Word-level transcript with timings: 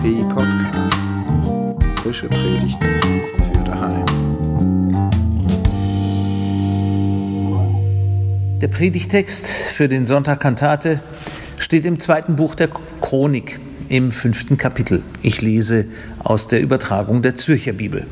Podcast. 0.00 0.94
Frische 1.96 2.28
Predigten 2.28 2.88
für 3.52 3.64
daheim. 3.64 4.06
Der 8.62 8.68
Predigtext 8.68 9.46
für 9.46 9.88
den 9.88 10.06
Sonntag 10.06 10.40
Kantate 10.40 11.00
steht 11.58 11.84
im 11.84 12.00
zweiten 12.00 12.36
Buch 12.36 12.54
der 12.54 12.70
Chronik 13.02 13.60
im 13.90 14.10
fünften 14.10 14.56
Kapitel. 14.56 15.02
Ich 15.20 15.42
lese 15.42 15.84
aus 16.24 16.48
der 16.48 16.62
Übertragung 16.62 17.20
der 17.20 17.34
Zürcher 17.34 17.74
Bibel. 17.74 18.06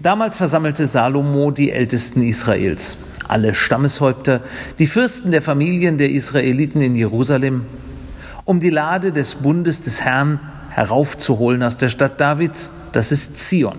Damals 0.00 0.38
versammelte 0.38 0.86
Salomo 0.86 1.50
die 1.50 1.70
Ältesten 1.70 2.22
Israels, 2.22 2.96
alle 3.28 3.54
Stammeshäupter, 3.54 4.40
die 4.78 4.86
Fürsten 4.86 5.32
der 5.32 5.42
Familien 5.42 5.98
der 5.98 6.08
Israeliten 6.08 6.80
in 6.80 6.94
Jerusalem, 6.94 7.66
um 8.46 8.60
die 8.60 8.70
Lade 8.70 9.12
des 9.12 9.34
Bundes 9.34 9.82
des 9.82 10.02
Herrn 10.02 10.38
heraufzuholen 10.76 11.62
aus 11.62 11.78
der 11.78 11.88
Stadt 11.88 12.20
Davids, 12.20 12.70
das 12.92 13.10
ist 13.10 13.38
Zion. 13.38 13.78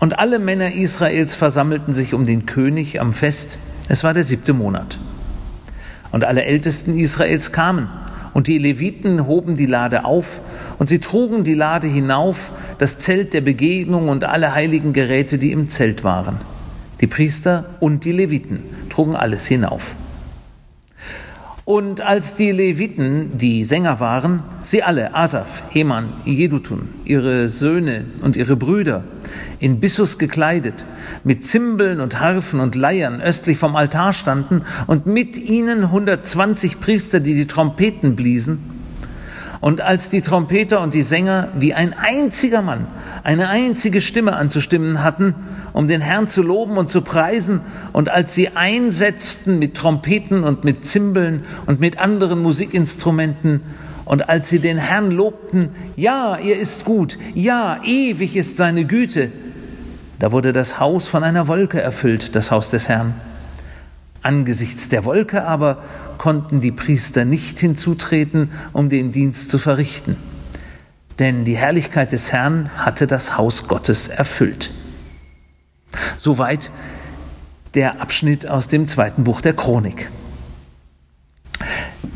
Und 0.00 0.18
alle 0.18 0.40
Männer 0.40 0.74
Israels 0.74 1.36
versammelten 1.36 1.94
sich 1.94 2.14
um 2.14 2.26
den 2.26 2.46
König 2.46 3.00
am 3.00 3.12
Fest, 3.12 3.58
es 3.88 4.02
war 4.02 4.12
der 4.12 4.24
siebte 4.24 4.52
Monat. 4.52 4.98
Und 6.10 6.24
alle 6.24 6.44
Ältesten 6.44 6.98
Israels 6.98 7.52
kamen, 7.52 7.88
und 8.34 8.48
die 8.48 8.58
Leviten 8.58 9.26
hoben 9.26 9.54
die 9.54 9.66
Lade 9.66 10.04
auf, 10.04 10.40
und 10.78 10.88
sie 10.88 10.98
trugen 10.98 11.44
die 11.44 11.54
Lade 11.54 11.86
hinauf, 11.86 12.52
das 12.78 12.98
Zelt 12.98 13.32
der 13.32 13.40
Begegnung 13.40 14.08
und 14.08 14.24
alle 14.24 14.54
heiligen 14.54 14.92
Geräte, 14.92 15.38
die 15.38 15.52
im 15.52 15.68
Zelt 15.68 16.02
waren. 16.02 16.38
Die 17.00 17.06
Priester 17.06 17.66
und 17.78 18.04
die 18.04 18.12
Leviten 18.12 18.64
trugen 18.90 19.14
alles 19.14 19.46
hinauf. 19.46 19.94
Und 21.68 22.00
als 22.00 22.34
die 22.34 22.50
Leviten, 22.50 23.36
die 23.36 23.62
Sänger 23.62 24.00
waren, 24.00 24.42
sie 24.62 24.82
alle, 24.82 25.14
Asaf, 25.14 25.62
Heman, 25.68 26.14
Jedutun, 26.24 26.88
ihre 27.04 27.50
Söhne 27.50 28.06
und 28.22 28.38
ihre 28.38 28.56
Brüder, 28.56 29.04
in 29.58 29.78
Bissus 29.78 30.16
gekleidet, 30.16 30.86
mit 31.24 31.44
Zimbeln 31.44 32.00
und 32.00 32.20
Harfen 32.20 32.60
und 32.60 32.74
Leiern 32.74 33.20
östlich 33.20 33.58
vom 33.58 33.76
Altar 33.76 34.14
standen 34.14 34.62
und 34.86 35.04
mit 35.04 35.36
ihnen 35.36 35.84
120 35.84 36.80
Priester, 36.80 37.20
die 37.20 37.34
die 37.34 37.46
Trompeten 37.46 38.16
bliesen, 38.16 38.77
und 39.60 39.80
als 39.80 40.10
die 40.10 40.20
Trompeter 40.20 40.82
und 40.82 40.94
die 40.94 41.02
Sänger 41.02 41.48
wie 41.58 41.74
ein 41.74 41.94
einziger 41.96 42.62
Mann 42.62 42.86
eine 43.24 43.48
einzige 43.48 44.00
Stimme 44.00 44.34
anzustimmen 44.36 45.02
hatten, 45.02 45.34
um 45.72 45.88
den 45.88 46.00
Herrn 46.00 46.28
zu 46.28 46.42
loben 46.42 46.76
und 46.78 46.88
zu 46.88 47.02
preisen, 47.02 47.60
und 47.92 48.08
als 48.08 48.34
sie 48.34 48.50
einsetzten 48.50 49.58
mit 49.58 49.74
Trompeten 49.74 50.44
und 50.44 50.64
mit 50.64 50.84
Zimbeln 50.84 51.44
und 51.66 51.80
mit 51.80 51.98
anderen 51.98 52.40
Musikinstrumenten, 52.40 53.62
und 54.04 54.30
als 54.30 54.48
sie 54.48 54.58
den 54.58 54.78
Herrn 54.78 55.10
lobten, 55.10 55.70
ja, 55.94 56.36
er 56.36 56.58
ist 56.58 56.86
gut, 56.86 57.18
ja, 57.34 57.78
ewig 57.84 58.36
ist 58.36 58.56
seine 58.56 58.86
Güte, 58.86 59.30
da 60.18 60.32
wurde 60.32 60.52
das 60.52 60.80
Haus 60.80 61.06
von 61.06 61.22
einer 61.22 61.46
Wolke 61.46 61.80
erfüllt, 61.80 62.34
das 62.34 62.50
Haus 62.50 62.70
des 62.70 62.88
Herrn. 62.88 63.14
Angesichts 64.28 64.90
der 64.90 65.06
Wolke 65.06 65.46
aber 65.46 65.82
konnten 66.18 66.60
die 66.60 66.70
Priester 66.70 67.24
nicht 67.24 67.58
hinzutreten, 67.60 68.50
um 68.74 68.90
den 68.90 69.10
Dienst 69.10 69.48
zu 69.48 69.58
verrichten. 69.58 70.18
Denn 71.18 71.46
die 71.46 71.56
Herrlichkeit 71.56 72.12
des 72.12 72.30
Herrn 72.30 72.68
hatte 72.76 73.06
das 73.06 73.38
Haus 73.38 73.68
Gottes 73.68 74.08
erfüllt. 74.08 74.70
Soweit 76.18 76.70
der 77.72 78.02
Abschnitt 78.02 78.46
aus 78.46 78.68
dem 78.68 78.86
zweiten 78.86 79.24
Buch 79.24 79.40
der 79.40 79.54
Chronik. 79.54 80.10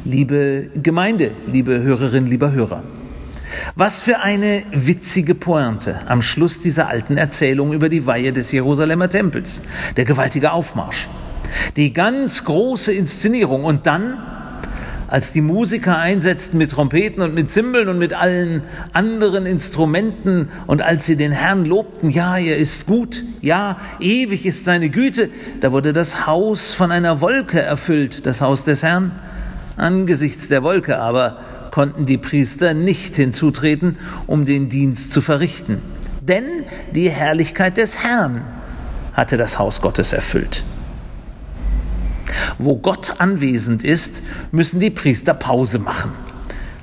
Liebe 0.04 0.68
Gemeinde, 0.82 1.30
liebe 1.46 1.80
Hörerinnen, 1.80 2.28
lieber 2.28 2.52
Hörer, 2.52 2.82
was 3.74 4.02
für 4.02 4.18
eine 4.18 4.64
witzige 4.70 5.34
Pointe 5.34 6.00
am 6.08 6.20
Schluss 6.20 6.60
dieser 6.60 6.88
alten 6.88 7.16
Erzählung 7.16 7.72
über 7.72 7.88
die 7.88 8.04
Weihe 8.06 8.34
des 8.34 8.52
Jerusalemer 8.52 9.08
Tempels, 9.08 9.62
der 9.96 10.04
gewaltige 10.04 10.52
Aufmarsch. 10.52 11.08
Die 11.76 11.92
ganz 11.92 12.44
große 12.44 12.92
Inszenierung. 12.92 13.64
Und 13.64 13.86
dann, 13.86 14.18
als 15.08 15.32
die 15.32 15.40
Musiker 15.42 15.98
einsetzten 15.98 16.58
mit 16.58 16.70
Trompeten 16.70 17.22
und 17.22 17.34
mit 17.34 17.50
Zimbeln 17.50 17.88
und 17.88 17.98
mit 17.98 18.14
allen 18.14 18.62
anderen 18.92 19.44
Instrumenten 19.44 20.48
und 20.66 20.80
als 20.80 21.04
sie 21.04 21.16
den 21.16 21.32
Herrn 21.32 21.66
lobten, 21.66 22.08
ja, 22.08 22.38
er 22.38 22.56
ist 22.56 22.86
gut, 22.86 23.24
ja, 23.42 23.76
ewig 24.00 24.46
ist 24.46 24.64
seine 24.64 24.88
Güte, 24.88 25.28
da 25.60 25.72
wurde 25.72 25.92
das 25.92 26.26
Haus 26.26 26.72
von 26.72 26.90
einer 26.90 27.20
Wolke 27.20 27.60
erfüllt, 27.60 28.24
das 28.24 28.40
Haus 28.40 28.64
des 28.64 28.82
Herrn. 28.82 29.12
Angesichts 29.76 30.48
der 30.48 30.62
Wolke 30.62 30.98
aber 30.98 31.38
konnten 31.72 32.06
die 32.06 32.18
Priester 32.18 32.74
nicht 32.74 33.16
hinzutreten, 33.16 33.98
um 34.26 34.44
den 34.44 34.68
Dienst 34.68 35.12
zu 35.12 35.20
verrichten. 35.20 35.82
Denn 36.20 36.44
die 36.94 37.10
Herrlichkeit 37.10 37.76
des 37.78 37.98
Herrn 38.04 38.42
hatte 39.14 39.36
das 39.36 39.58
Haus 39.58 39.80
Gottes 39.80 40.12
erfüllt. 40.12 40.64
Wo 42.58 42.76
Gott 42.76 43.14
anwesend 43.18 43.84
ist, 43.84 44.22
müssen 44.50 44.80
die 44.80 44.90
Priester 44.90 45.34
Pause 45.34 45.78
machen. 45.78 46.12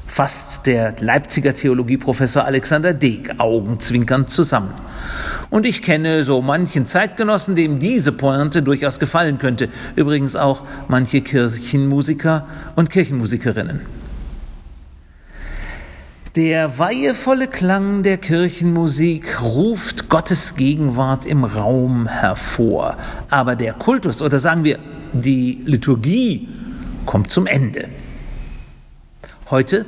Fasst 0.08 0.66
der 0.66 0.96
Leipziger 1.00 1.54
Theologieprofessor 1.54 2.44
Alexander 2.44 2.94
Deeg 2.94 3.40
augenzwinkernd 3.40 4.30
zusammen. 4.30 4.74
Und 5.50 5.66
ich 5.66 5.82
kenne 5.82 6.24
so 6.24 6.42
manchen 6.42 6.86
Zeitgenossen, 6.86 7.56
dem 7.56 7.80
diese 7.80 8.12
Pointe 8.12 8.62
durchaus 8.62 9.00
gefallen 9.00 9.38
könnte. 9.38 9.70
Übrigens 9.96 10.36
auch 10.36 10.64
manche 10.88 11.22
Kirchenmusiker 11.22 12.48
und 12.76 12.90
Kirchenmusikerinnen. 12.90 13.82
Der 16.36 16.78
weihevolle 16.78 17.48
Klang 17.48 18.04
der 18.04 18.18
Kirchenmusik 18.18 19.42
ruft 19.42 20.10
Gottes 20.10 20.56
Gegenwart 20.56 21.26
im 21.26 21.44
Raum 21.44 22.08
hervor. 22.08 22.98
Aber 23.30 23.56
der 23.56 23.74
Kultus 23.74 24.22
oder 24.22 24.38
sagen 24.38 24.64
wir 24.64 24.80
die 25.14 25.62
Liturgie 25.66 26.50
kommt 27.06 27.32
zum 27.32 27.48
Ende. 27.48 27.90
Heute, 29.50 29.86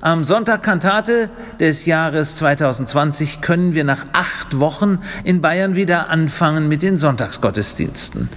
am 0.00 0.24
Sonntag 0.24 0.62
Kantate 0.62 1.30
des 1.58 1.84
Jahres 1.84 2.36
2020, 2.36 3.40
können 3.40 3.74
wir 3.74 3.84
nach 3.84 4.06
acht 4.12 4.60
Wochen 4.60 4.98
in 5.24 5.40
Bayern 5.40 5.74
wieder 5.74 6.10
anfangen 6.10 6.68
mit 6.68 6.82
den 6.82 6.96
Sonntagsgottesdiensten. 6.96 8.28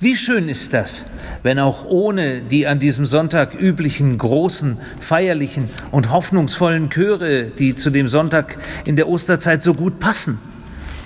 Wie 0.00 0.16
schön 0.16 0.48
ist 0.48 0.72
das, 0.72 1.06
wenn 1.42 1.58
auch 1.58 1.84
ohne 1.84 2.42
die 2.42 2.66
an 2.66 2.78
diesem 2.78 3.06
Sonntag 3.06 3.54
üblichen 3.54 4.18
großen, 4.18 4.78
feierlichen 4.98 5.68
und 5.90 6.10
hoffnungsvollen 6.10 6.90
Chöre, 6.90 7.44
die 7.44 7.74
zu 7.74 7.90
dem 7.90 8.08
Sonntag 8.08 8.58
in 8.84 8.96
der 8.96 9.08
Osterzeit 9.08 9.62
so 9.62 9.74
gut 9.74 10.00
passen, 10.00 10.38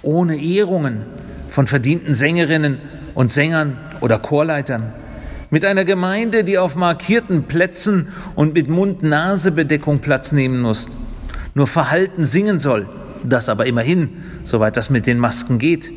ohne 0.03 0.39
Ehrungen 0.39 1.03
von 1.51 1.67
verdienten 1.67 2.15
Sängerinnen 2.15 2.79
und 3.17 3.31
Sängern 3.31 3.77
oder 4.01 4.21
Chorleitern, 4.21 4.93
mit 5.51 5.65
einer 5.65 5.85
Gemeinde, 5.85 6.45
die 6.45 6.59
auf 6.59 6.77
markierten 6.77 7.45
Plätzen 7.45 8.09
und 8.35 8.53
mit 8.53 8.69
Mund-Nase-Bedeckung 8.69 10.01
Platz 10.01 10.33
nehmen 10.33 10.61
muss, 10.61 10.91
nur 11.55 11.67
verhalten 11.67 12.27
singen 12.27 12.59
soll, 12.59 12.89
das 13.25 13.49
aber 13.49 13.67
immerhin, 13.67 14.11
soweit 14.45 14.77
das 14.77 14.91
mit 14.91 15.07
den 15.07 15.19
Masken 15.19 15.59
geht, 15.59 15.91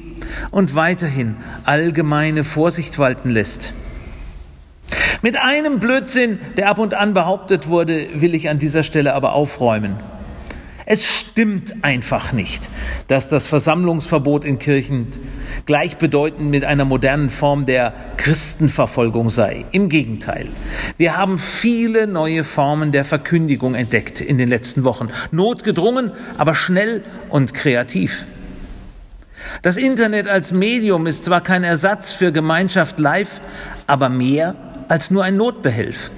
und 0.50 0.76
weiterhin 0.76 1.36
allgemeine 1.66 2.44
Vorsicht 2.44 2.98
walten 3.00 3.30
lässt. 3.30 3.74
Mit 5.22 5.36
einem 5.36 5.80
Blödsinn, 5.80 6.40
der 6.56 6.70
ab 6.70 6.78
und 6.78 6.94
an 6.94 7.14
behauptet 7.14 7.68
wurde, 7.68 8.08
will 8.14 8.34
ich 8.34 8.50
an 8.50 8.60
dieser 8.60 8.84
Stelle 8.84 9.14
aber 9.14 9.34
aufräumen. 9.34 9.98
Es 10.92 11.06
stimmt 11.06 11.84
einfach 11.84 12.32
nicht, 12.32 12.68
dass 13.08 13.30
das 13.30 13.46
Versammlungsverbot 13.46 14.44
in 14.44 14.58
Kirchen 14.58 15.06
gleichbedeutend 15.68 16.50
mit 16.50 16.66
einer 16.66 16.84
modernen 16.84 17.30
Form 17.30 17.68
der 17.68 17.94
Christenverfolgung 18.18 19.30
sei. 19.30 19.66
Im 19.72 19.90
Gegenteil. 19.90 20.48
Wir 20.98 21.16
haben 21.16 21.38
viele 21.38 22.08
neue 22.08 22.44
Formen 22.44 22.92
der 22.92 23.06
Verkündigung 23.06 23.76
entdeckt 23.76 24.20
in 24.20 24.40
den 24.40 24.50
letzten 24.50 24.84
Wochen. 24.84 25.10
Notgedrungen, 25.30 26.12
aber 26.40 26.56
schnell 26.56 27.04
und 27.30 27.54
kreativ. 27.54 28.26
Das 29.62 29.78
Internet 29.78 30.28
als 30.28 30.52
Medium 30.52 31.06
ist 31.06 31.24
zwar 31.24 31.42
kein 31.42 31.64
Ersatz 31.64 32.14
für 32.14 32.32
Gemeinschaft 32.32 32.98
live, 32.98 33.42
aber 33.86 34.10
mehr 34.10 34.56
als 34.88 35.12
nur 35.12 35.24
ein 35.24 35.38
Notbehelf. 35.38 36.10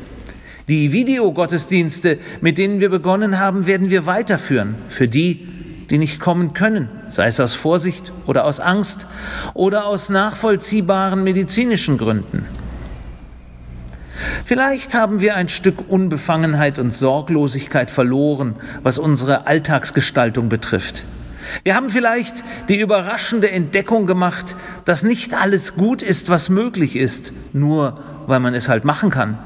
Die 0.67 0.91
Videogottesdienste, 0.91 2.19
mit 2.39 2.57
denen 2.57 2.79
wir 2.79 2.89
begonnen 2.89 3.39
haben, 3.39 3.65
werden 3.65 3.89
wir 3.89 4.05
weiterführen. 4.05 4.75
Für 4.89 5.07
die, 5.07 5.47
die 5.89 5.97
nicht 5.97 6.19
kommen 6.19 6.53
können, 6.53 6.89
sei 7.09 7.27
es 7.27 7.39
aus 7.39 7.53
Vorsicht 7.53 8.13
oder 8.27 8.45
aus 8.45 8.59
Angst 8.59 9.07
oder 9.53 9.85
aus 9.85 10.09
nachvollziehbaren 10.09 11.23
medizinischen 11.23 11.97
Gründen. 11.97 12.45
Vielleicht 14.45 14.93
haben 14.93 15.19
wir 15.19 15.35
ein 15.35 15.49
Stück 15.49 15.89
Unbefangenheit 15.89 16.77
und 16.77 16.93
Sorglosigkeit 16.93 17.89
verloren, 17.89 18.55
was 18.83 18.99
unsere 18.99 19.47
Alltagsgestaltung 19.47 20.47
betrifft. 20.47 21.05
Wir 21.63 21.75
haben 21.75 21.89
vielleicht 21.89 22.43
die 22.69 22.79
überraschende 22.79 23.49
Entdeckung 23.49 24.05
gemacht, 24.05 24.55
dass 24.85 25.03
nicht 25.03 25.33
alles 25.33 25.75
gut 25.75 26.03
ist, 26.03 26.29
was 26.29 26.49
möglich 26.49 26.95
ist, 26.95 27.33
nur 27.51 27.99
weil 28.27 28.39
man 28.39 28.53
es 28.53 28.69
halt 28.69 28.85
machen 28.85 29.09
kann 29.09 29.39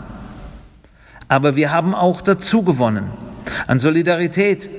aber 1.28 1.56
wir 1.56 1.72
haben 1.72 1.96
auch 1.96 2.22
dazu 2.22 2.64
gewonnen. 2.64 3.10
an 3.68 3.80
Solidarität, 3.80 4.70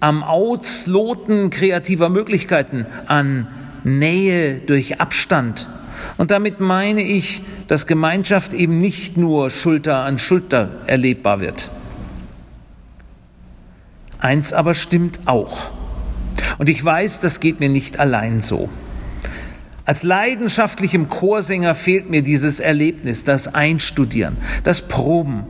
am 0.00 0.22
Ausloten 0.22 1.50
kreativer 1.50 2.08
Möglichkeiten, 2.08 2.84
an 3.06 3.46
Nähe 3.84 4.58
durch 4.58 5.00
Abstand. 5.00 5.68
Und 6.16 6.30
damit 6.30 6.60
meine 6.60 7.02
ich, 7.02 7.42
dass 7.68 7.86
Gemeinschaft 7.86 8.52
eben 8.52 8.78
nicht 8.78 9.16
nur 9.16 9.50
Schulter 9.50 10.04
an 10.04 10.18
Schulter 10.18 10.70
erlebbar 10.86 11.40
wird. 11.40 11.70
Eins 14.18 14.52
aber 14.52 14.74
stimmt 14.74 15.20
auch. 15.26 15.70
Und 16.58 16.68
ich 16.68 16.84
weiß, 16.84 17.20
das 17.20 17.40
geht 17.40 17.60
mir 17.60 17.68
nicht 17.68 17.98
allein 17.98 18.40
so. 18.40 18.68
Als 19.84 20.02
leidenschaftlichem 20.02 21.08
Chorsänger 21.08 21.76
fehlt 21.76 22.10
mir 22.10 22.22
dieses 22.22 22.58
Erlebnis, 22.58 23.22
das 23.22 23.54
Einstudieren, 23.54 24.36
das 24.64 24.88
Proben, 24.88 25.44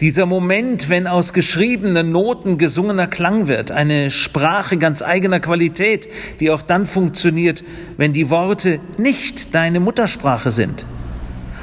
dieser 0.00 0.26
Moment, 0.26 0.88
wenn 0.88 1.06
aus 1.06 1.32
geschriebenen 1.32 2.12
Noten 2.12 2.58
gesungener 2.58 3.06
Klang 3.06 3.46
wird, 3.46 3.70
eine 3.70 4.10
Sprache 4.10 4.76
ganz 4.76 5.02
eigener 5.02 5.40
Qualität, 5.40 6.08
die 6.40 6.50
auch 6.50 6.62
dann 6.62 6.86
funktioniert, 6.86 7.64
wenn 7.96 8.12
die 8.12 8.30
Worte 8.30 8.80
nicht 8.98 9.54
deine 9.54 9.80
Muttersprache 9.80 10.50
sind. 10.50 10.84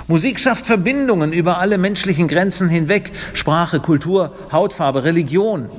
Musik 0.08 0.40
schafft 0.40 0.66
Verbindungen 0.66 1.32
über 1.32 1.60
alle 1.60 1.78
menschlichen 1.78 2.28
Grenzen 2.28 2.68
hinweg, 2.68 3.12
Sprache, 3.34 3.80
Kultur, 3.80 4.36
Hautfarbe, 4.52 5.04
Religion. 5.04 5.70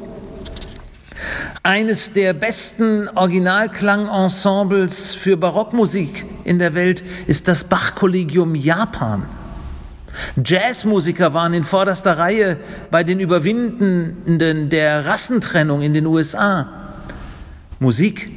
Eines 1.63 2.13
der 2.13 2.33
besten 2.33 3.09
Originalklangensembles 3.09 5.15
für 5.15 5.37
Barockmusik 5.37 6.25
in 6.45 6.59
der 6.59 6.75
Welt 6.75 7.05
ist 7.27 7.47
das 7.47 7.65
Bach-Kollegium 7.65 8.55
Japan. 8.55 9.27
Jazzmusiker 10.45 11.35
waren 11.35 11.55
in 11.55 11.65
vorderster 11.65 12.19
Reihe 12.19 12.59
bei 12.91 13.05
den 13.05 13.21
Überwindenden 13.21 14.71
der 14.71 15.07
Rassentrennung 15.07 15.83
in 15.83 15.95
den 15.95 16.07
USA. 16.07 16.69
Musik, 17.81 18.31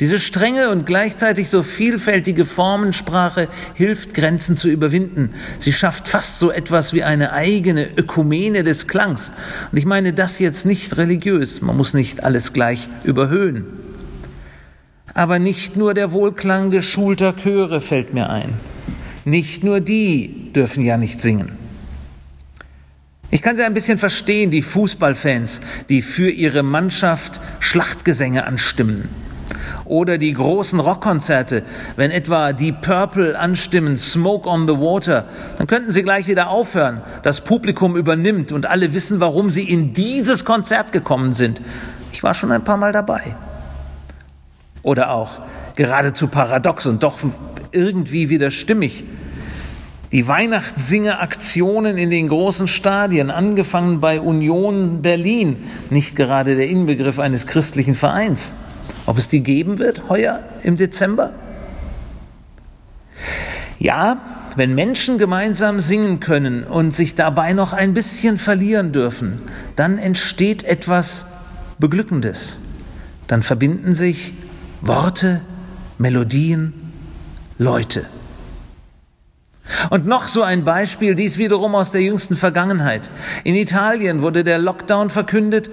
diese 0.00 0.18
strenge 0.18 0.70
und 0.70 0.86
gleichzeitig 0.86 1.48
so 1.48 1.62
vielfältige 1.62 2.44
Formensprache 2.44 3.48
hilft, 3.74 4.14
Grenzen 4.14 4.56
zu 4.56 4.68
überwinden. 4.68 5.30
Sie 5.58 5.72
schafft 5.72 6.08
fast 6.08 6.38
so 6.38 6.50
etwas 6.50 6.92
wie 6.92 7.04
eine 7.04 7.32
eigene 7.32 7.88
Ökumene 7.96 8.64
des 8.64 8.86
Klangs. 8.88 9.32
Und 9.70 9.78
ich 9.78 9.86
meine 9.86 10.12
das 10.12 10.38
jetzt 10.38 10.66
nicht 10.66 10.96
religiös, 10.96 11.60
man 11.60 11.76
muss 11.76 11.94
nicht 11.94 12.24
alles 12.24 12.52
gleich 12.52 12.88
überhöhen. 13.04 13.66
Aber 15.12 15.38
nicht 15.38 15.76
nur 15.76 15.94
der 15.94 16.12
Wohlklang 16.12 16.70
geschulter 16.70 17.34
Chöre 17.36 17.80
fällt 17.80 18.14
mir 18.14 18.30
ein. 18.30 18.54
Nicht 19.24 19.62
nur 19.62 19.80
die 19.80 20.43
dürfen 20.54 20.84
ja 20.84 20.96
nicht 20.96 21.20
singen. 21.20 21.52
Ich 23.30 23.42
kann 23.42 23.56
sie 23.56 23.64
ein 23.64 23.74
bisschen 23.74 23.98
verstehen, 23.98 24.50
die 24.50 24.62
Fußballfans, 24.62 25.60
die 25.88 26.02
für 26.02 26.30
ihre 26.30 26.62
Mannschaft 26.62 27.40
Schlachtgesänge 27.58 28.46
anstimmen. 28.46 29.08
Oder 29.84 30.18
die 30.18 30.32
großen 30.32 30.80
Rockkonzerte, 30.80 31.62
wenn 31.96 32.10
etwa 32.10 32.52
die 32.52 32.72
Purple 32.72 33.38
anstimmen, 33.38 33.96
Smoke 33.96 34.48
on 34.48 34.66
the 34.66 34.74
Water, 34.74 35.26
dann 35.58 35.66
könnten 35.66 35.90
sie 35.90 36.02
gleich 36.02 36.26
wieder 36.26 36.48
aufhören. 36.48 37.02
Das 37.22 37.42
Publikum 37.42 37.96
übernimmt 37.96 38.52
und 38.52 38.66
alle 38.66 38.94
wissen, 38.94 39.20
warum 39.20 39.50
sie 39.50 39.64
in 39.68 39.92
dieses 39.92 40.44
Konzert 40.44 40.92
gekommen 40.92 41.34
sind. 41.34 41.60
Ich 42.12 42.22
war 42.22 42.34
schon 42.34 42.52
ein 42.52 42.64
paar 42.64 42.76
Mal 42.76 42.92
dabei. 42.92 43.34
Oder 44.82 45.10
auch 45.10 45.40
geradezu 45.76 46.28
paradox 46.28 46.86
und 46.86 47.02
doch 47.02 47.18
irgendwie 47.72 48.28
wieder 48.28 48.50
stimmig. 48.50 49.04
Die 50.14 50.28
Weihnachtssingeraktionen 50.28 51.98
in 51.98 52.08
den 52.08 52.28
großen 52.28 52.68
Stadien, 52.68 53.32
angefangen 53.32 53.98
bei 53.98 54.20
Union 54.20 55.02
Berlin, 55.02 55.56
nicht 55.90 56.14
gerade 56.14 56.54
der 56.54 56.68
Inbegriff 56.68 57.18
eines 57.18 57.48
christlichen 57.48 57.96
Vereins. 57.96 58.54
Ob 59.06 59.18
es 59.18 59.26
die 59.26 59.40
geben 59.40 59.80
wird 59.80 60.08
heuer 60.08 60.44
im 60.62 60.76
Dezember? 60.76 61.32
Ja, 63.80 64.20
wenn 64.54 64.76
Menschen 64.76 65.18
gemeinsam 65.18 65.80
singen 65.80 66.20
können 66.20 66.62
und 66.62 66.94
sich 66.94 67.16
dabei 67.16 67.52
noch 67.52 67.72
ein 67.72 67.92
bisschen 67.92 68.38
verlieren 68.38 68.92
dürfen, 68.92 69.42
dann 69.74 69.98
entsteht 69.98 70.62
etwas 70.62 71.26
Beglückendes. 71.80 72.60
Dann 73.26 73.42
verbinden 73.42 73.96
sich 73.96 74.32
Worte, 74.80 75.40
Melodien, 75.98 76.72
Leute. 77.58 78.06
Und 79.90 80.06
noch 80.06 80.28
so 80.28 80.42
ein 80.42 80.64
Beispiel, 80.64 81.14
dies 81.14 81.38
wiederum 81.38 81.74
aus 81.74 81.90
der 81.90 82.02
jüngsten 82.02 82.36
Vergangenheit. 82.36 83.10
In 83.44 83.54
Italien 83.54 84.22
wurde 84.22 84.44
der 84.44 84.58
Lockdown 84.58 85.10
verkündet 85.10 85.70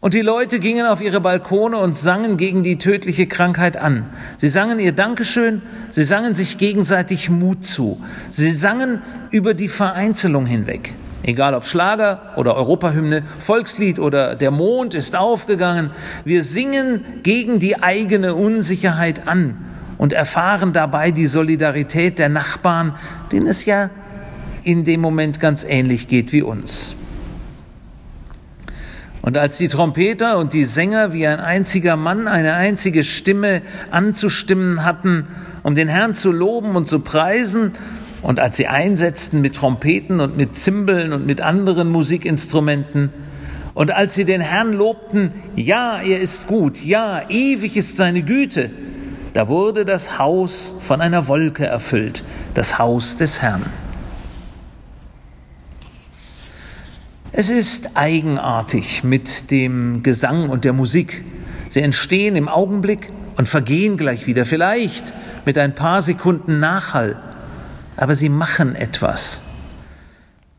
und 0.00 0.14
die 0.14 0.20
Leute 0.20 0.58
gingen 0.58 0.86
auf 0.86 1.00
ihre 1.00 1.20
Balkone 1.20 1.78
und 1.78 1.96
sangen 1.96 2.36
gegen 2.36 2.64
die 2.64 2.78
tödliche 2.78 3.28
Krankheit 3.28 3.76
an. 3.76 4.06
Sie 4.36 4.48
sangen 4.48 4.80
ihr 4.80 4.92
Dankeschön, 4.92 5.62
sie 5.90 6.02
sangen 6.02 6.34
sich 6.34 6.58
gegenseitig 6.58 7.30
Mut 7.30 7.64
zu. 7.64 8.00
Sie 8.28 8.50
sangen 8.50 9.00
über 9.30 9.54
die 9.54 9.68
Vereinzelung 9.68 10.44
hinweg. 10.44 10.94
Egal 11.22 11.54
ob 11.54 11.64
Schlager 11.64 12.32
oder 12.36 12.56
Europahymne, 12.56 13.22
Volkslied 13.38 14.00
oder 14.00 14.34
Der 14.34 14.50
Mond 14.50 14.94
ist 14.94 15.14
aufgegangen, 15.14 15.92
wir 16.24 16.42
singen 16.42 17.04
gegen 17.22 17.60
die 17.60 17.80
eigene 17.80 18.34
Unsicherheit 18.34 19.28
an 19.28 19.71
und 20.02 20.12
erfahren 20.12 20.72
dabei 20.72 21.12
die 21.12 21.26
Solidarität 21.26 22.18
der 22.18 22.28
Nachbarn, 22.28 22.96
denen 23.30 23.46
es 23.46 23.66
ja 23.66 23.88
in 24.64 24.82
dem 24.82 25.00
Moment 25.00 25.38
ganz 25.38 25.62
ähnlich 25.62 26.08
geht 26.08 26.32
wie 26.32 26.42
uns. 26.42 26.96
Und 29.22 29.38
als 29.38 29.58
die 29.58 29.68
Trompeter 29.68 30.38
und 30.38 30.54
die 30.54 30.64
Sänger 30.64 31.12
wie 31.12 31.24
ein 31.24 31.38
einziger 31.38 31.94
Mann 31.94 32.26
eine 32.26 32.54
einzige 32.54 33.04
Stimme 33.04 33.62
anzustimmen 33.92 34.84
hatten, 34.84 35.28
um 35.62 35.76
den 35.76 35.86
Herrn 35.86 36.14
zu 36.14 36.32
loben 36.32 36.74
und 36.74 36.88
zu 36.88 36.98
preisen, 36.98 37.70
und 38.22 38.40
als 38.40 38.56
sie 38.56 38.66
einsetzten 38.66 39.40
mit 39.40 39.54
Trompeten 39.54 40.18
und 40.18 40.36
mit 40.36 40.56
Zimbeln 40.56 41.12
und 41.12 41.26
mit 41.26 41.40
anderen 41.40 41.88
Musikinstrumenten, 41.88 43.10
und 43.74 43.92
als 43.92 44.14
sie 44.14 44.24
den 44.24 44.40
Herrn 44.40 44.72
lobten, 44.72 45.30
ja, 45.54 46.00
er 46.02 46.18
ist 46.18 46.48
gut, 46.48 46.84
ja, 46.84 47.22
ewig 47.28 47.76
ist 47.76 47.96
seine 47.96 48.22
Güte, 48.22 48.70
da 49.34 49.48
wurde 49.48 49.84
das 49.84 50.18
Haus 50.18 50.74
von 50.80 51.00
einer 51.00 51.26
Wolke 51.28 51.66
erfüllt, 51.66 52.24
das 52.54 52.78
Haus 52.78 53.16
des 53.16 53.40
Herrn. 53.40 53.64
Es 57.32 57.48
ist 57.48 57.96
eigenartig 57.96 59.04
mit 59.04 59.50
dem 59.50 60.02
Gesang 60.02 60.50
und 60.50 60.64
der 60.64 60.74
Musik. 60.74 61.24
Sie 61.70 61.80
entstehen 61.80 62.36
im 62.36 62.46
Augenblick 62.46 63.10
und 63.38 63.48
vergehen 63.48 63.96
gleich 63.96 64.26
wieder, 64.26 64.44
vielleicht 64.44 65.14
mit 65.46 65.56
ein 65.56 65.74
paar 65.74 66.02
Sekunden 66.02 66.60
Nachhall, 66.60 67.16
aber 67.96 68.14
sie 68.14 68.28
machen 68.28 68.76
etwas. 68.76 69.42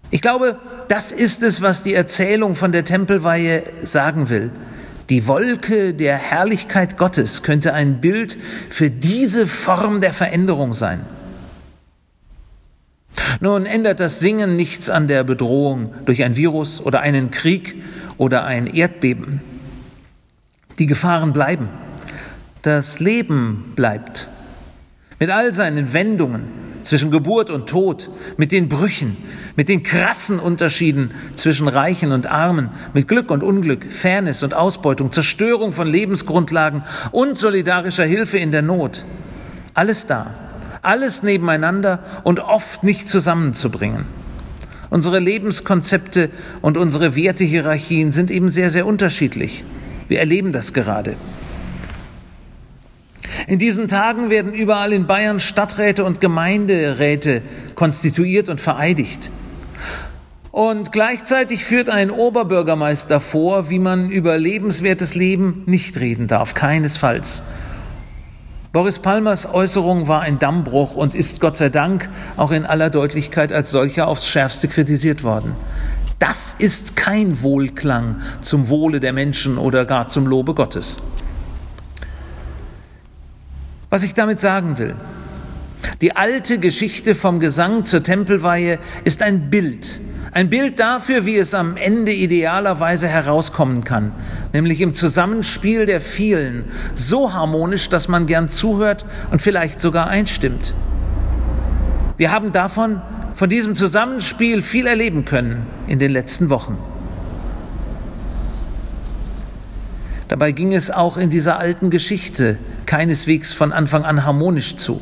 Ich 0.09 0.21
glaube, 0.21 0.57
das 0.87 1.11
ist 1.11 1.43
es, 1.43 1.61
was 1.61 1.83
die 1.83 1.93
Erzählung 1.93 2.55
von 2.55 2.71
der 2.71 2.85
Tempelweihe 2.85 3.63
sagen 3.83 4.29
will. 4.29 4.51
Die 5.13 5.27
Wolke 5.27 5.93
der 5.93 6.17
Herrlichkeit 6.17 6.97
Gottes 6.97 7.43
könnte 7.43 7.75
ein 7.75 8.01
Bild 8.01 8.35
für 8.69 8.89
diese 8.89 9.45
Form 9.45 10.01
der 10.01 10.11
Veränderung 10.11 10.73
sein. 10.73 11.05
Nun 13.39 13.67
ändert 13.67 13.99
das 13.99 14.19
Singen 14.19 14.55
nichts 14.55 14.89
an 14.89 15.07
der 15.07 15.23
Bedrohung 15.23 15.93
durch 16.05 16.23
ein 16.23 16.35
Virus 16.35 16.81
oder 16.81 17.01
einen 17.01 17.29
Krieg 17.29 17.75
oder 18.17 18.45
ein 18.45 18.65
Erdbeben. 18.65 19.39
Die 20.79 20.87
Gefahren 20.87 21.31
bleiben. 21.31 21.69
Das 22.63 22.99
Leben 22.99 23.73
bleibt. 23.75 24.31
Mit 25.19 25.29
all 25.29 25.53
seinen 25.53 25.93
Wendungen, 25.93 26.45
zwischen 26.83 27.11
Geburt 27.11 27.49
und 27.49 27.67
Tod, 27.67 28.09
mit 28.37 28.51
den 28.51 28.69
Brüchen, 28.69 29.17
mit 29.55 29.69
den 29.69 29.83
krassen 29.83 30.39
Unterschieden 30.39 31.11
zwischen 31.35 31.67
Reichen 31.67 32.11
und 32.11 32.27
Armen, 32.27 32.69
mit 32.93 33.07
Glück 33.07 33.31
und 33.31 33.43
Unglück, 33.43 33.91
Fairness 33.91 34.43
und 34.43 34.53
Ausbeutung, 34.53 35.11
Zerstörung 35.11 35.73
von 35.73 35.87
Lebensgrundlagen 35.87 36.83
und 37.11 37.37
solidarischer 37.37 38.05
Hilfe 38.05 38.37
in 38.37 38.51
der 38.51 38.61
Not. 38.61 39.05
Alles 39.73 40.05
da, 40.05 40.33
alles 40.81 41.23
nebeneinander 41.23 41.99
und 42.23 42.39
oft 42.39 42.83
nicht 42.83 43.09
zusammenzubringen. 43.09 44.05
Unsere 44.89 45.17
Lebenskonzepte 45.17 46.29
und 46.61 46.77
unsere 46.77 47.15
Wertehierarchien 47.15 48.11
sind 48.11 48.29
eben 48.29 48.49
sehr, 48.49 48.69
sehr 48.69 48.85
unterschiedlich. 48.85 49.63
Wir 50.07 50.19
erleben 50.19 50.51
das 50.51 50.73
gerade. 50.73 51.15
In 53.47 53.59
diesen 53.59 53.87
Tagen 53.87 54.29
werden 54.29 54.53
überall 54.53 54.93
in 54.93 55.05
Bayern 55.05 55.39
Stadträte 55.39 56.05
und 56.05 56.21
Gemeinderäte 56.21 57.41
konstituiert 57.75 58.49
und 58.49 58.61
vereidigt. 58.61 59.31
Und 60.51 60.91
gleichzeitig 60.91 61.65
führt 61.65 61.89
ein 61.89 62.11
Oberbürgermeister 62.11 63.19
vor, 63.19 63.69
wie 63.69 63.79
man 63.79 64.09
über 64.09 64.37
lebenswertes 64.37 65.15
Leben 65.15 65.63
nicht 65.65 65.99
reden 65.99 66.27
darf, 66.27 66.53
keinesfalls. 66.53 67.43
Boris 68.71 68.99
Palmers 68.99 69.51
Äußerung 69.51 70.07
war 70.07 70.21
ein 70.21 70.39
Dammbruch 70.39 70.95
und 70.95 71.15
ist 71.15 71.41
Gott 71.41 71.57
sei 71.57 71.69
Dank 71.69 72.09
auch 72.37 72.51
in 72.51 72.65
aller 72.65 72.89
Deutlichkeit 72.89 73.51
als 73.51 73.71
solcher 73.71 74.07
aufs 74.07 74.27
schärfste 74.27 74.67
kritisiert 74.67 75.23
worden. 75.23 75.53
Das 76.19 76.55
ist 76.57 76.95
kein 76.95 77.41
Wohlklang 77.41 78.21
zum 78.41 78.69
Wohle 78.69 78.99
der 78.99 79.11
Menschen 79.11 79.57
oder 79.57 79.85
gar 79.85 80.07
zum 80.07 80.25
Lobe 80.25 80.53
Gottes. 80.53 80.97
Was 83.93 84.01
ich 84.01 84.15
damit 84.15 84.39
sagen 84.39 84.79
will, 84.79 84.95
die 86.01 86.15
alte 86.15 86.57
Geschichte 86.57 87.13
vom 87.13 87.39
Gesang 87.39 87.83
zur 87.83 88.01
Tempelweihe 88.01 88.79
ist 89.03 89.21
ein 89.21 89.51
Bild, 89.51 90.01
ein 90.31 90.49
Bild 90.49 90.79
dafür, 90.79 91.27
wie 91.27 91.37
es 91.37 91.53
am 91.53 91.77
Ende 91.77 92.11
idealerweise 92.11 93.07
herauskommen 93.07 93.83
kann, 93.83 94.11
nämlich 94.51 94.81
im 94.81 94.95
Zusammenspiel 94.95 95.85
der 95.85 96.01
vielen, 96.01 96.65
so 96.95 97.33
harmonisch, 97.33 97.87
dass 97.87 98.07
man 98.07 98.25
gern 98.25 98.49
zuhört 98.49 99.05
und 99.29 99.43
vielleicht 99.43 99.79
sogar 99.79 100.07
einstimmt. 100.07 100.73
Wir 102.17 102.31
haben 102.31 102.51
davon, 102.51 102.99
von 103.35 103.47
diesem 103.47 103.75
Zusammenspiel 103.75 104.63
viel 104.63 104.87
erleben 104.87 105.23
können 105.23 105.67
in 105.85 105.99
den 105.99 106.09
letzten 106.09 106.49
Wochen. 106.49 106.79
Dabei 110.33 110.51
ging 110.51 110.73
es 110.73 110.89
auch 110.89 111.17
in 111.17 111.29
dieser 111.29 111.59
alten 111.59 111.91
Geschichte 111.91 112.57
keineswegs 112.87 113.53
von 113.53 113.71
Anfang 113.71 114.03
an 114.03 114.25
harmonisch 114.25 114.77
zu. 114.77 114.99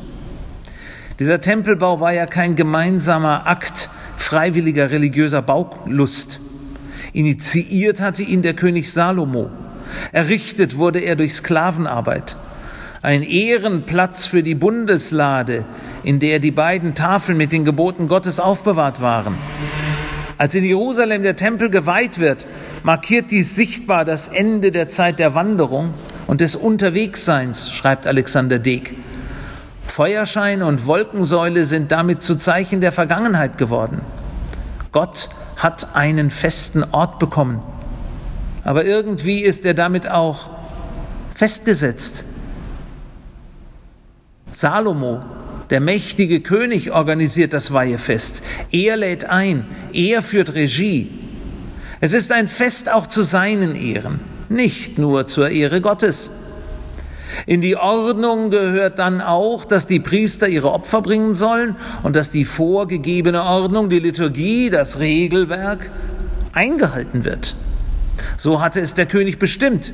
Dieser 1.20 1.40
Tempelbau 1.40 2.02
war 2.02 2.12
ja 2.12 2.26
kein 2.26 2.58
gemeinsamer 2.58 3.48
Akt 3.48 3.90
freiwilliger 4.18 4.92
religiöser 4.92 5.42
Baulust. 5.42 6.42
Initiiert 7.14 8.02
hatte 8.02 8.24
ihn 8.24 8.42
der 8.42 8.56
König 8.56 8.92
Salomo. 8.92 9.50
Errichtet 10.12 10.76
wurde 10.76 11.00
er 11.00 11.16
durch 11.16 11.36
Sklavenarbeit. 11.36 12.36
Ein 13.02 13.24
Ehrenplatz 13.24 14.26
für 14.26 14.44
die 14.44 14.56
Bundeslade, 14.56 15.64
in 16.04 16.20
der 16.20 16.40
die 16.40 16.52
beiden 16.52 16.94
Tafeln 16.94 17.38
mit 17.38 17.54
den 17.54 17.64
Geboten 17.64 18.10
Gottes 18.10 18.42
aufbewahrt 18.42 19.00
waren. 19.00 19.38
Als 20.38 20.56
in 20.56 20.66
Jerusalem 20.66 21.24
der 21.24 21.38
Tempel 21.38 21.70
geweiht 21.70 22.20
wird, 22.20 22.48
markiert 22.84 23.32
dies 23.32 23.56
sichtbar 23.56 24.06
das 24.06 24.28
Ende 24.28 24.72
der 24.72 24.88
Zeit 24.88 25.20
der 25.20 25.36
Wanderung 25.36 25.94
und 26.28 26.42
des 26.42 26.56
Unterwegsseins, 26.56 27.72
schreibt 27.72 28.08
Alexander 28.08 28.60
Deek. 28.60 28.96
Feuerschein 29.88 30.64
und 30.64 30.86
Wolkensäule 30.86 31.66
sind 31.66 31.92
damit 31.92 32.22
zu 32.22 32.36
Zeichen 32.36 32.82
der 32.82 32.92
Vergangenheit 32.92 33.58
geworden. 33.58 34.02
Gott 34.92 35.30
hat 35.58 35.96
einen 35.96 36.32
festen 36.32 36.84
Ort 36.92 37.20
bekommen. 37.20 37.62
Aber 38.64 38.86
irgendwie 38.86 39.42
ist 39.42 39.66
er 39.66 39.74
damit 39.74 40.08
auch 40.08 40.50
festgesetzt. 41.36 42.24
Salomo, 44.52 45.22
der 45.70 45.82
mächtige 45.82 46.42
König, 46.42 46.92
organisiert 46.92 47.54
das 47.54 47.72
Weihefest. 47.72 48.44
Er 48.72 48.98
lädt 48.98 49.26
ein, 49.26 49.66
er 49.94 50.22
führt 50.22 50.54
Regie. 50.54 51.10
Es 52.04 52.14
ist 52.14 52.32
ein 52.32 52.48
Fest 52.48 52.92
auch 52.92 53.06
zu 53.06 53.22
seinen 53.22 53.76
Ehren, 53.76 54.20
nicht 54.50 54.98
nur 54.98 55.28
zur 55.28 55.50
Ehre 55.50 55.82
Gottes. 55.82 56.32
In 57.46 57.62
die 57.62 57.78
Ordnung 57.78 58.50
gehört 58.50 58.98
dann 58.98 59.22
auch, 59.22 59.66
dass 59.66 59.86
die 59.86 60.00
Priester 60.00 60.48
ihre 60.50 60.72
Opfer 60.72 61.04
bringen 61.04 61.36
sollen 61.36 61.76
und 62.02 62.16
dass 62.16 62.32
die 62.32 62.44
vorgegebene 62.44 63.44
Ordnung, 63.44 63.92
die 63.92 64.00
Liturgie, 64.00 64.72
das 64.72 65.00
Regelwerk 65.00 65.92
eingehalten 66.54 67.24
wird. 67.24 67.56
So 68.36 68.62
hatte 68.62 68.82
es 68.82 68.96
der 68.96 69.06
König 69.06 69.38
bestimmt. 69.38 69.94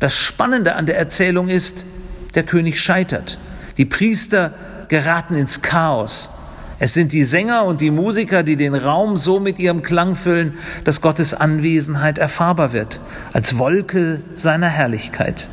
Das 0.00 0.18
Spannende 0.18 0.74
an 0.74 0.84
der 0.84 0.98
Erzählung 0.98 1.48
ist, 1.48 1.86
der 2.34 2.42
König 2.42 2.78
scheitert. 2.78 3.38
Die 3.78 3.86
Priester 3.86 4.52
geraten 4.88 5.34
ins 5.34 5.62
Chaos. 5.62 6.30
Es 6.78 6.92
sind 6.92 7.12
die 7.12 7.24
Sänger 7.24 7.64
und 7.64 7.80
die 7.80 7.90
Musiker, 7.90 8.42
die 8.42 8.56
den 8.56 8.74
Raum 8.74 9.16
so 9.16 9.40
mit 9.40 9.58
ihrem 9.58 9.82
Klang 9.82 10.14
füllen, 10.14 10.58
dass 10.84 11.00
Gottes 11.00 11.32
Anwesenheit 11.32 12.18
erfahrbar 12.18 12.72
wird, 12.72 13.00
als 13.32 13.56
Wolke 13.56 14.20
seiner 14.34 14.68
Herrlichkeit. 14.68 15.48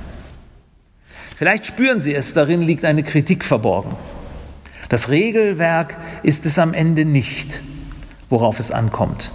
Vielleicht 1.36 1.66
spüren 1.66 2.02
Sie 2.02 2.14
es, 2.14 2.34
darin 2.34 2.62
liegt 2.62 2.84
eine 2.84 3.04
Kritik 3.04 3.46
verborgen. 3.46 3.96
Das 4.90 5.10
Regelwerk 5.10 5.98
ist 6.24 6.46
es 6.46 6.60
am 6.60 6.74
Ende 6.74 7.06
nicht, 7.06 7.64
worauf 8.30 8.60
es 8.60 8.72
ankommt. 8.72 9.32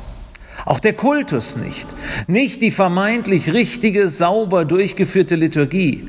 Auch 0.67 0.81
der 0.81 0.93
Kultus 0.93 1.57
nicht, 1.57 1.89
nicht 2.27 2.61
die 2.61 2.71
vermeintlich 2.71 3.53
richtige, 3.55 4.11
sauber 4.11 4.67
durchgeführte 4.67 5.35
Liturgie. 5.35 6.07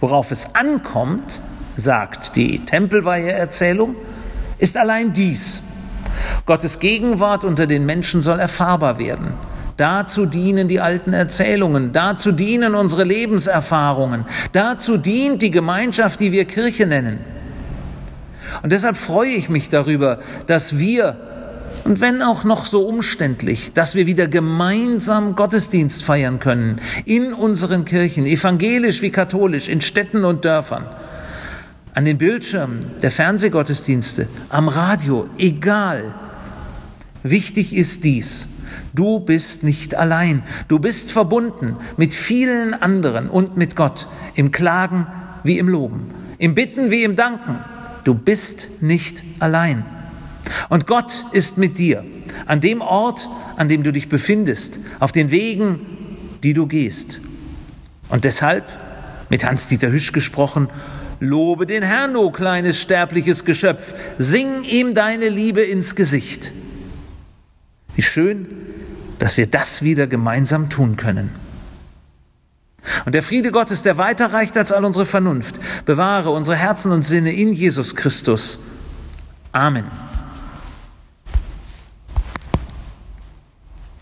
Worauf 0.00 0.30
es 0.30 0.54
ankommt, 0.54 1.40
sagt 1.76 2.36
die 2.36 2.60
Tempelweihe-Erzählung, 2.60 3.94
ist 4.58 4.76
allein 4.76 5.12
dies. 5.12 5.62
Gottes 6.46 6.78
Gegenwart 6.78 7.44
unter 7.44 7.66
den 7.66 7.86
Menschen 7.86 8.22
soll 8.22 8.38
erfahrbar 8.40 8.98
werden. 8.98 9.34
Dazu 9.76 10.24
dienen 10.24 10.68
die 10.68 10.80
alten 10.80 11.12
Erzählungen, 11.12 11.92
dazu 11.92 12.32
dienen 12.32 12.74
unsere 12.74 13.04
Lebenserfahrungen, 13.04 14.24
dazu 14.52 14.96
dient 14.96 15.42
die 15.42 15.50
Gemeinschaft, 15.50 16.20
die 16.20 16.32
wir 16.32 16.46
Kirche 16.46 16.86
nennen. 16.86 17.18
Und 18.62 18.72
deshalb 18.72 18.96
freue 18.96 19.28
ich 19.28 19.50
mich 19.50 19.68
darüber, 19.68 20.20
dass 20.46 20.78
wir, 20.78 21.16
und 21.84 22.00
wenn 22.00 22.22
auch 22.22 22.44
noch 22.44 22.64
so 22.64 22.86
umständlich, 22.86 23.74
dass 23.74 23.94
wir 23.94 24.06
wieder 24.06 24.28
gemeinsam 24.28 25.34
Gottesdienst 25.34 26.02
feiern 26.02 26.40
können 26.40 26.80
in 27.04 27.34
unseren 27.34 27.84
Kirchen, 27.84 28.24
evangelisch 28.24 29.02
wie 29.02 29.10
katholisch, 29.10 29.68
in 29.68 29.82
Städten 29.82 30.24
und 30.24 30.46
Dörfern 30.46 30.86
an 31.96 32.04
den 32.04 32.18
Bildschirmen 32.18 32.84
der 33.00 33.10
Fernsehgottesdienste, 33.10 34.28
am 34.50 34.68
Radio, 34.68 35.30
egal. 35.38 36.14
Wichtig 37.22 37.74
ist 37.74 38.04
dies. 38.04 38.50
Du 38.92 39.18
bist 39.18 39.62
nicht 39.62 39.94
allein. 39.94 40.42
Du 40.68 40.78
bist 40.78 41.10
verbunden 41.10 41.76
mit 41.96 42.14
vielen 42.14 42.74
anderen 42.74 43.30
und 43.30 43.56
mit 43.56 43.76
Gott 43.76 44.08
im 44.34 44.50
Klagen 44.50 45.06
wie 45.42 45.58
im 45.58 45.70
Loben, 45.70 46.08
im 46.36 46.54
Bitten 46.54 46.90
wie 46.90 47.02
im 47.02 47.16
Danken. 47.16 47.60
Du 48.04 48.12
bist 48.12 48.82
nicht 48.82 49.24
allein. 49.40 49.86
Und 50.68 50.86
Gott 50.86 51.24
ist 51.32 51.56
mit 51.56 51.78
dir 51.78 52.04
an 52.44 52.60
dem 52.60 52.82
Ort, 52.82 53.30
an 53.56 53.70
dem 53.70 53.82
du 53.82 53.90
dich 53.90 54.10
befindest, 54.10 54.80
auf 55.00 55.12
den 55.12 55.30
Wegen, 55.30 55.80
die 56.42 56.52
du 56.52 56.66
gehst. 56.66 57.20
Und 58.10 58.26
deshalb, 58.26 58.66
mit 59.30 59.46
Hans-Dieter 59.46 59.90
Hüsch 59.90 60.12
gesprochen, 60.12 60.68
Lobe 61.20 61.66
den 61.66 61.82
Herrn, 61.82 62.16
o 62.16 62.30
kleines 62.30 62.80
sterbliches 62.80 63.44
Geschöpf, 63.44 63.94
sing 64.18 64.64
ihm 64.64 64.94
deine 64.94 65.28
Liebe 65.28 65.62
ins 65.62 65.94
Gesicht. 65.94 66.52
Wie 67.94 68.02
schön, 68.02 68.46
dass 69.18 69.36
wir 69.36 69.46
das 69.46 69.82
wieder 69.82 70.06
gemeinsam 70.06 70.68
tun 70.68 70.96
können. 70.96 71.30
Und 73.04 73.14
der 73.14 73.22
Friede 73.22 73.50
Gottes, 73.50 73.82
der 73.82 73.96
weiter 73.96 74.32
reicht 74.32 74.56
als 74.56 74.72
all 74.72 74.84
unsere 74.84 75.06
Vernunft, 75.06 75.58
bewahre 75.86 76.30
unsere 76.30 76.56
Herzen 76.56 76.92
und 76.92 77.02
Sinne 77.02 77.32
in 77.32 77.52
Jesus 77.52 77.96
Christus. 77.96 78.60
Amen. 79.52 79.84